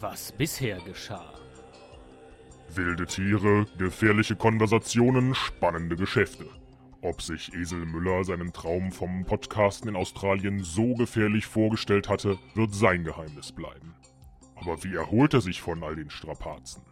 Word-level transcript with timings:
was 0.00 0.32
bisher 0.32 0.78
geschah. 0.80 1.32
Wilde 2.74 3.06
Tiere, 3.06 3.66
gefährliche 3.78 4.36
Konversationen, 4.36 5.34
spannende 5.34 5.96
Geschäfte. 5.96 6.46
Ob 7.00 7.22
sich 7.22 7.54
Esel 7.54 7.86
Müller 7.86 8.24
seinen 8.24 8.52
Traum 8.52 8.92
vom 8.92 9.24
Podcasten 9.24 9.88
in 9.88 9.96
Australien 9.96 10.62
so 10.62 10.94
gefährlich 10.94 11.46
vorgestellt 11.46 12.08
hatte, 12.08 12.38
wird 12.54 12.74
sein 12.74 13.04
Geheimnis 13.04 13.52
bleiben. 13.52 13.94
Aber 14.56 14.82
wie 14.82 14.96
erholt 14.96 15.34
er 15.34 15.40
sich 15.40 15.60
von 15.60 15.82
all 15.82 15.94
den 15.94 16.10
Strapazen? 16.10 16.82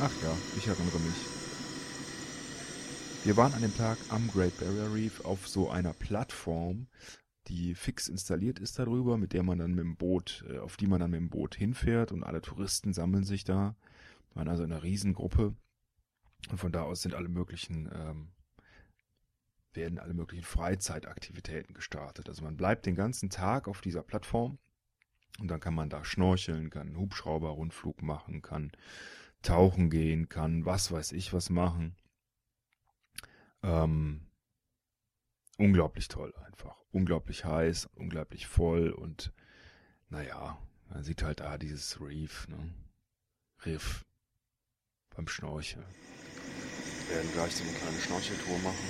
Ach 0.00 0.22
ja, 0.22 0.32
ich 0.56 0.68
erinnere 0.68 1.00
mich. 1.00 1.16
Wir 3.24 3.36
waren 3.36 3.52
an 3.52 3.62
dem 3.62 3.76
Tag 3.76 3.98
am 4.10 4.28
Great 4.28 4.56
Barrier 4.60 4.94
Reef 4.94 5.24
auf 5.24 5.48
so 5.48 5.70
einer 5.70 5.92
Plattform, 5.92 6.86
die 7.48 7.74
fix 7.74 8.06
installiert 8.06 8.60
ist 8.60 8.78
darüber, 8.78 9.18
mit 9.18 9.32
der 9.32 9.42
man 9.42 9.58
dann 9.58 9.72
mit 9.72 9.84
dem 9.84 9.96
Boot, 9.96 10.44
äh, 10.48 10.58
auf 10.58 10.76
die 10.76 10.86
man 10.86 11.00
dann 11.00 11.10
mit 11.10 11.18
dem 11.18 11.30
Boot 11.30 11.56
hinfährt 11.56 12.12
und 12.12 12.22
alle 12.22 12.40
Touristen 12.40 12.92
sammeln 12.92 13.24
sich 13.24 13.42
da. 13.42 13.74
Wir 14.28 14.36
waren 14.36 14.48
also 14.48 14.62
in 14.62 14.70
einer 14.70 14.84
Riesengruppe 14.84 15.56
und 16.48 16.58
von 16.58 16.70
da 16.70 16.82
aus 16.82 17.02
sind 17.02 17.14
alle 17.14 17.28
möglichen, 17.28 17.90
ähm, 17.92 18.28
werden 19.72 19.98
alle 19.98 20.14
möglichen 20.14 20.44
Freizeitaktivitäten 20.44 21.74
gestartet. 21.74 22.28
Also 22.28 22.44
man 22.44 22.56
bleibt 22.56 22.86
den 22.86 22.94
ganzen 22.94 23.30
Tag 23.30 23.66
auf 23.66 23.80
dieser 23.80 24.04
Plattform 24.04 24.58
und 25.40 25.48
dann 25.48 25.58
kann 25.58 25.74
man 25.74 25.90
da 25.90 26.04
schnorcheln, 26.04 26.70
kann 26.70 26.86
einen 26.86 26.98
Hubschrauber-Rundflug 26.98 28.00
machen, 28.02 28.42
kann 28.42 28.70
tauchen 29.42 29.90
gehen 29.90 30.28
kann, 30.28 30.64
was 30.64 30.90
weiß 30.90 31.12
ich 31.12 31.32
was 31.32 31.50
machen. 31.50 31.96
Ähm, 33.62 34.26
unglaublich 35.56 36.08
toll 36.08 36.34
einfach. 36.46 36.76
Unglaublich 36.90 37.44
heiß, 37.44 37.88
unglaublich 37.94 38.46
voll 38.46 38.90
und 38.90 39.32
naja, 40.08 40.58
man 40.88 41.04
sieht 41.04 41.22
halt 41.22 41.40
da 41.40 41.58
dieses 41.58 42.00
Reef, 42.00 42.48
ne? 42.48 42.72
Riff 43.66 44.06
beim 45.14 45.28
Schnorcheln. 45.28 45.84
Wir 47.08 47.16
werden 47.16 47.32
gleich 47.32 47.56
so 47.56 47.64
eine 47.64 47.72
kleine 47.72 48.00
Schnorcheltour 48.00 48.58
machen. 48.58 48.88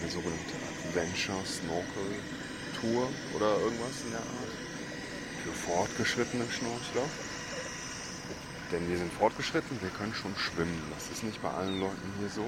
Eine 0.00 0.10
sogenannte 0.10 0.54
Adventure 0.86 1.44
Snorkel 1.44 2.16
Tour 2.80 3.08
oder 3.34 3.58
irgendwas 3.58 4.04
in 4.04 4.10
der 4.10 4.20
Art. 4.20 4.54
Für 5.42 5.52
fortgeschrittene 5.52 6.48
Schnorchler. 6.50 7.08
Denn 8.70 8.88
wir 8.88 8.98
sind 8.98 9.12
fortgeschritten, 9.12 9.80
wir 9.80 9.90
können 9.90 10.14
schon 10.14 10.36
schwimmen. 10.36 10.82
Das 10.94 11.10
ist 11.10 11.24
nicht 11.24 11.40
bei 11.40 11.50
allen 11.50 11.80
Leuten 11.80 12.12
hier 12.18 12.28
so. 12.28 12.44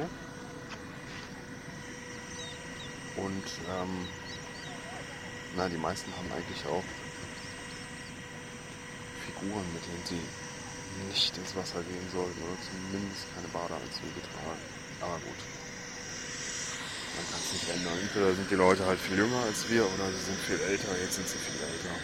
Und 3.17 3.45
ähm, 3.69 4.07
na, 5.57 5.69
die 5.69 5.77
meisten 5.77 6.11
haben 6.17 6.31
eigentlich 6.33 6.65
auch 6.67 6.85
Figuren, 9.25 9.65
mit 9.75 9.83
denen 9.85 10.05
sie 10.05 10.21
nicht 11.09 11.37
ins 11.37 11.57
Wasser 11.57 11.83
gehen 11.83 12.09
sollten 12.13 12.41
oder 12.43 12.57
zumindest 12.61 13.27
keine 13.35 13.49
Badeanzüge 13.49 14.21
tragen. 14.21 14.65
Aber 15.01 15.19
gut. 15.25 15.41
Man 17.17 17.25
kann 17.31 17.41
es 17.41 17.53
nicht 17.53 17.69
ändern. 17.71 17.99
Entweder 18.01 18.35
sind 18.35 18.51
die 18.51 18.55
Leute 18.55 18.87
halt 18.87 18.99
viel 19.01 19.17
jünger 19.17 19.43
als 19.43 19.69
wir 19.69 19.85
oder 19.85 20.11
sie 20.13 20.25
sind 20.25 20.39
viel 20.39 20.61
älter. 20.61 20.93
Jetzt 21.01 21.15
sind 21.15 21.29
sie 21.29 21.39
viel 21.39 21.61
älter. 21.61 21.95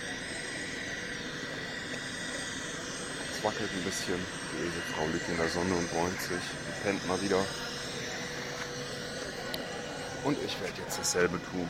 Es 3.33 3.36
wackelt 3.47 3.71
ein 3.73 3.85
bisschen. 3.85 4.19
Die 4.53 4.93
Frau 4.93 5.07
liegt 5.07 5.29
in 5.29 5.37
der 5.37 5.49
Sonne 5.49 5.73
und 5.77 5.89
bräunt 5.93 6.21
sich. 6.21 6.31
Die 6.33 6.83
pennt 6.83 7.07
mal 7.07 7.21
wieder. 7.23 7.39
Und 10.25 10.37
ich 10.43 10.61
werde 10.61 10.83
jetzt 10.83 10.99
dasselbe 10.99 11.41
tun. 11.53 11.69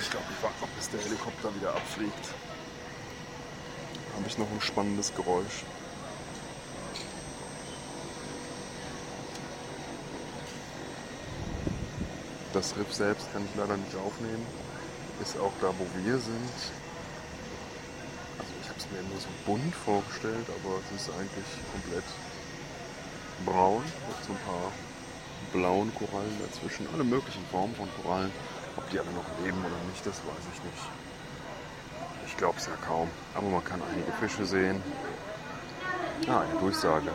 Ich 0.00 0.10
glaube, 0.10 0.26
ich 0.36 0.42
warte 0.42 0.60
noch, 0.60 0.68
bis 0.70 0.90
der 0.90 1.00
Helikopter 1.00 1.54
wieder 1.54 1.74
abfliegt. 1.76 2.28
Habe 4.16 4.26
ich 4.26 4.36
noch 4.36 4.50
ein 4.50 4.60
spannendes 4.60 5.14
Geräusch. 5.14 5.64
Das 12.52 12.76
Riff 12.76 12.92
selbst 12.92 13.32
kann 13.32 13.44
ich 13.44 13.54
leider 13.56 13.76
nicht 13.76 13.94
aufnehmen. 13.94 14.44
Ist 15.20 15.38
auch 15.38 15.52
da, 15.60 15.68
wo 15.68 15.86
wir 16.04 16.18
sind. 16.18 16.58
Also 18.38 18.52
ich 18.62 18.68
habe 18.68 18.78
es 18.78 18.86
mir 18.90 19.02
nur 19.08 19.18
so 19.18 19.28
bunt 19.44 19.74
vorgestellt, 19.74 20.46
aber 20.46 20.78
es 20.78 21.02
ist 21.02 21.10
eigentlich 21.10 21.50
komplett 21.72 22.04
braun 23.44 23.82
mit 23.82 24.24
so 24.24 24.32
ein 24.32 24.38
paar 24.46 24.72
blauen 25.52 25.92
Korallen 25.94 26.38
dazwischen. 26.40 26.86
Alle 26.94 27.04
möglichen 27.04 27.44
Formen 27.50 27.74
von 27.74 27.88
Korallen. 28.00 28.30
Ob 28.76 28.88
die 28.90 28.98
alle 29.00 29.10
noch 29.10 29.26
leben 29.44 29.58
oder 29.58 29.80
nicht, 29.90 30.06
das 30.06 30.16
weiß 30.18 30.44
ich 30.54 30.62
nicht. 30.62 30.84
Ich 32.26 32.36
glaube 32.36 32.58
es 32.58 32.66
ja 32.66 32.76
kaum. 32.86 33.08
Aber 33.34 33.48
man 33.48 33.64
kann 33.64 33.82
einige 33.90 34.12
Fische 34.12 34.44
sehen. 34.44 34.80
Ah, 36.28 36.40
eine 36.40 36.60
Durchsage. 36.60 37.10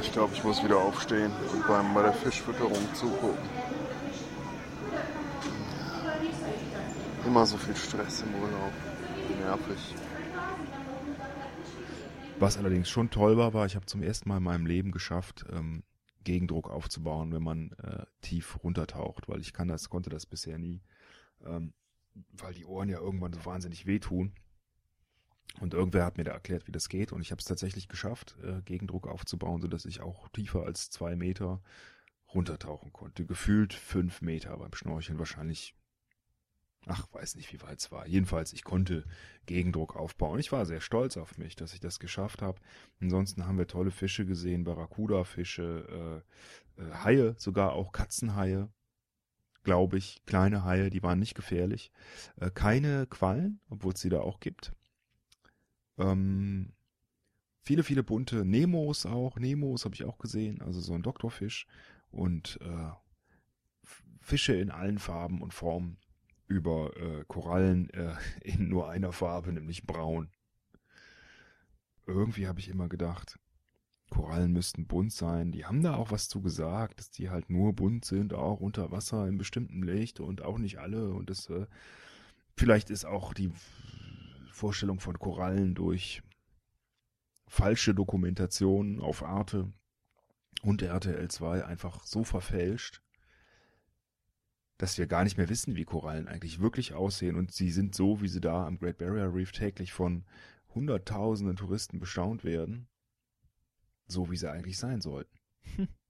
Ich 0.00 0.12
glaube, 0.12 0.34
ich 0.34 0.44
muss 0.44 0.62
wieder 0.62 0.78
aufstehen 0.78 1.32
und 1.52 1.66
beim, 1.66 1.92
bei 1.94 2.02
der 2.02 2.12
Fischfütterung 2.12 2.94
zugucken. 2.94 3.48
Immer 7.26 7.46
so 7.46 7.56
viel 7.56 7.76
Stress 7.76 8.22
im 8.22 8.34
Urlaub. 8.34 8.72
Nervig. 9.40 9.94
Was 12.38 12.58
allerdings 12.58 12.88
schon 12.88 13.10
toll 13.10 13.36
war, 13.36 13.54
war, 13.54 13.66
ich 13.66 13.76
habe 13.76 13.86
zum 13.86 14.02
ersten 14.02 14.28
Mal 14.28 14.38
in 14.38 14.42
meinem 14.42 14.66
Leben 14.66 14.90
geschafft, 14.90 15.44
ähm, 15.52 15.84
Gegendruck 16.24 16.70
aufzubauen, 16.70 17.32
wenn 17.32 17.42
man 17.42 17.72
äh, 17.82 18.04
tief 18.20 18.62
runtertaucht, 18.62 19.28
weil 19.28 19.40
ich 19.40 19.52
kann 19.52 19.68
das, 19.68 19.88
konnte 19.88 20.10
das 20.10 20.26
bisher 20.26 20.58
nie, 20.58 20.82
ähm, 21.44 21.72
weil 22.32 22.54
die 22.54 22.64
Ohren 22.64 22.88
ja 22.88 22.98
irgendwann 22.98 23.32
so 23.32 23.44
wahnsinnig 23.44 23.86
wehtun. 23.86 24.32
Und 25.60 25.74
irgendwer 25.74 26.04
hat 26.04 26.16
mir 26.16 26.24
da 26.24 26.32
erklärt, 26.32 26.66
wie 26.66 26.72
das 26.72 26.88
geht. 26.88 27.12
Und 27.12 27.20
ich 27.20 27.30
habe 27.30 27.40
es 27.40 27.44
tatsächlich 27.44 27.88
geschafft, 27.88 28.36
äh, 28.42 28.62
Gegendruck 28.62 29.06
aufzubauen, 29.06 29.60
sodass 29.60 29.84
ich 29.84 30.00
auch 30.00 30.28
tiefer 30.30 30.64
als 30.64 30.90
zwei 30.90 31.14
Meter 31.14 31.60
runtertauchen 32.34 32.92
konnte. 32.92 33.26
Gefühlt 33.26 33.74
fünf 33.74 34.22
Meter 34.22 34.56
beim 34.56 34.72
Schnorcheln, 34.74 35.18
wahrscheinlich 35.18 35.74
Ach, 36.86 37.06
weiß 37.12 37.36
nicht, 37.36 37.52
wie 37.52 37.62
weit 37.62 37.78
es 37.78 37.92
war. 37.92 38.06
Jedenfalls, 38.08 38.52
ich 38.52 38.64
konnte 38.64 39.04
Gegendruck 39.46 39.94
aufbauen. 39.94 40.40
Ich 40.40 40.50
war 40.50 40.66
sehr 40.66 40.80
stolz 40.80 41.16
auf 41.16 41.38
mich, 41.38 41.54
dass 41.54 41.74
ich 41.74 41.80
das 41.80 42.00
geschafft 42.00 42.42
habe. 42.42 42.60
Ansonsten 43.00 43.46
haben 43.46 43.58
wir 43.58 43.68
tolle 43.68 43.92
Fische 43.92 44.26
gesehen, 44.26 44.64
Barracuda-Fische, 44.64 46.22
äh, 46.76 46.82
äh, 46.82 46.94
Haie, 47.04 47.34
sogar 47.38 47.72
auch 47.74 47.92
Katzenhaie, 47.92 48.68
glaube 49.62 49.96
ich, 49.96 50.24
kleine 50.26 50.64
Haie, 50.64 50.90
die 50.90 51.04
waren 51.04 51.20
nicht 51.20 51.36
gefährlich. 51.36 51.92
Äh, 52.40 52.50
keine 52.50 53.06
Quallen, 53.06 53.60
obwohl 53.70 53.92
es 53.92 54.00
sie 54.00 54.10
da 54.10 54.20
auch 54.20 54.40
gibt. 54.40 54.72
Ähm, 55.98 56.72
viele, 57.60 57.82
viele 57.82 58.02
bunte 58.02 58.44
Nemos 58.44 59.06
auch. 59.06 59.38
Nemos 59.38 59.84
habe 59.84 59.94
ich 59.94 60.04
auch 60.04 60.18
gesehen, 60.18 60.60
also 60.62 60.80
so 60.80 60.94
ein 60.94 61.02
Doktorfisch. 61.02 61.66
Und 62.10 62.58
äh, 62.62 62.90
Fische 64.20 64.54
in 64.54 64.70
allen 64.70 64.98
Farben 64.98 65.42
und 65.42 65.52
Formen 65.52 65.98
über 66.46 66.96
äh, 66.96 67.24
Korallen 67.26 67.90
äh, 67.90 68.14
in 68.42 68.68
nur 68.68 68.88
einer 68.88 69.12
Farbe, 69.12 69.52
nämlich 69.52 69.86
braun. 69.86 70.30
Irgendwie 72.06 72.46
habe 72.46 72.60
ich 72.60 72.68
immer 72.68 72.88
gedacht, 72.88 73.38
Korallen 74.10 74.52
müssten 74.52 74.86
bunt 74.86 75.12
sein. 75.12 75.52
Die 75.52 75.64
haben 75.64 75.82
da 75.82 75.94
auch 75.94 76.10
was 76.10 76.28
zu 76.28 76.42
gesagt, 76.42 76.98
dass 77.00 77.10
die 77.10 77.30
halt 77.30 77.48
nur 77.48 77.72
bunt 77.72 78.04
sind, 78.04 78.34
auch 78.34 78.60
unter 78.60 78.90
Wasser 78.92 79.26
in 79.26 79.38
bestimmtem 79.38 79.82
Licht 79.82 80.20
und 80.20 80.42
auch 80.42 80.58
nicht 80.58 80.78
alle. 80.78 81.10
Und 81.10 81.30
das 81.30 81.48
äh, 81.48 81.66
vielleicht 82.56 82.90
ist 82.90 83.06
auch 83.06 83.32
die 83.32 83.50
Vorstellung 84.62 85.00
von 85.00 85.18
Korallen 85.18 85.74
durch 85.74 86.22
falsche 87.48 87.96
Dokumentation 87.96 89.00
auf 89.00 89.24
Arte 89.24 89.72
und 90.62 90.82
RTL 90.82 91.28
2 91.28 91.64
einfach 91.64 92.04
so 92.04 92.22
verfälscht, 92.22 93.02
dass 94.78 94.98
wir 94.98 95.08
gar 95.08 95.24
nicht 95.24 95.36
mehr 95.36 95.48
wissen, 95.48 95.74
wie 95.74 95.84
Korallen 95.84 96.28
eigentlich 96.28 96.60
wirklich 96.60 96.94
aussehen. 96.94 97.34
Und 97.34 97.50
sie 97.50 97.72
sind 97.72 97.96
so, 97.96 98.22
wie 98.22 98.28
sie 98.28 98.40
da 98.40 98.64
am 98.64 98.78
Great 98.78 98.98
Barrier 98.98 99.34
Reef 99.34 99.50
täglich 99.50 99.92
von 99.92 100.24
Hunderttausenden 100.76 101.56
Touristen 101.56 101.98
bestaunt 101.98 102.44
werden, 102.44 102.86
so 104.06 104.30
wie 104.30 104.36
sie 104.36 104.48
eigentlich 104.48 104.78
sein 104.78 105.00
sollten. 105.00 105.40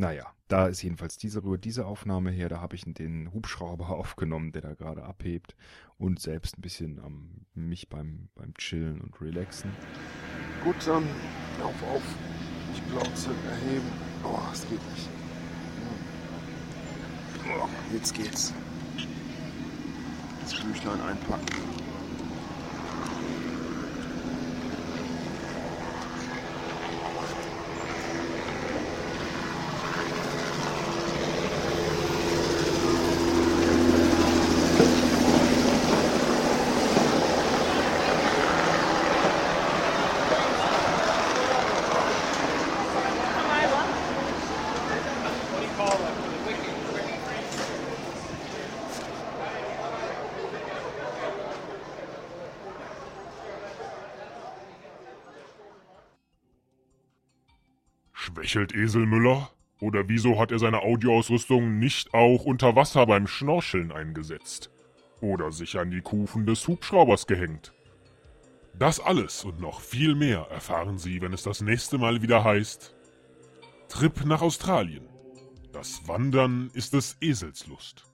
Naja, 0.00 0.32
da 0.48 0.66
ist 0.66 0.80
jedenfalls 0.80 1.18
diese, 1.18 1.42
diese 1.58 1.84
Aufnahme 1.84 2.30
her. 2.30 2.48
Da 2.48 2.62
habe 2.62 2.74
ich 2.74 2.84
den 2.86 3.30
Hubschrauber 3.34 3.90
aufgenommen, 3.98 4.50
der 4.50 4.62
da 4.62 4.72
gerade 4.72 5.02
abhebt 5.02 5.54
und 5.98 6.18
selbst 6.20 6.56
ein 6.56 6.62
bisschen 6.62 6.98
am 7.00 7.44
mich 7.52 7.90
beim, 7.90 8.30
beim 8.34 8.54
Chillen 8.54 9.02
und 9.02 9.20
Relaxen. 9.20 9.70
Gut, 10.64 10.76
dann 10.86 11.04
auf, 11.62 11.82
auf. 11.82 12.02
Ich 12.72 12.82
Plauze 12.88 13.28
erheben. 13.28 13.92
Oh, 14.24 14.38
es 14.50 14.62
geht 14.62 14.80
nicht. 14.94 15.10
Oh, 17.46 17.68
jetzt 17.92 18.14
geht's. 18.14 18.54
Das 20.40 20.54
Büchlein 20.62 21.00
einpacken. 21.02 21.44
Schwächelt 58.40 58.74
Eselmüller? 58.74 59.50
Oder 59.82 60.08
wieso 60.08 60.40
hat 60.40 60.50
er 60.50 60.58
seine 60.58 60.80
Audioausrüstung 60.80 61.78
nicht 61.78 62.14
auch 62.14 62.46
unter 62.46 62.74
Wasser 62.74 63.04
beim 63.04 63.26
Schnorcheln 63.26 63.92
eingesetzt? 63.92 64.70
Oder 65.20 65.52
sich 65.52 65.78
an 65.78 65.90
die 65.90 66.00
Kufen 66.00 66.46
des 66.46 66.66
Hubschraubers 66.66 67.26
gehängt? 67.26 67.74
Das 68.78 68.98
alles 68.98 69.44
und 69.44 69.60
noch 69.60 69.82
viel 69.82 70.14
mehr 70.14 70.46
erfahren 70.50 70.96
Sie, 70.96 71.20
wenn 71.20 71.34
es 71.34 71.42
das 71.42 71.60
nächste 71.60 71.98
Mal 71.98 72.22
wieder 72.22 72.42
heißt 72.42 72.94
Trip 73.90 74.24
nach 74.24 74.40
Australien. 74.40 75.06
Das 75.72 76.08
Wandern 76.08 76.70
ist 76.72 76.94
des 76.94 77.18
Esels 77.20 77.66
Lust. 77.66 78.09